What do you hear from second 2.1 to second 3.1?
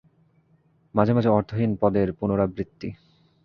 পুনরাবৃত্তি।